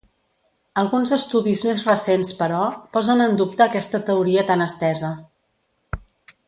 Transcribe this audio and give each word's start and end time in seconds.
Alguns 0.81 1.11
estudis 1.17 1.61
més 1.67 1.83
recents, 1.89 2.33
però, 2.41 2.63
posen 2.97 3.21
en 3.29 3.37
dubte 3.43 3.67
aquesta 3.69 4.01
teoria 4.09 4.49
tan 4.53 4.65
estesa. 4.71 5.13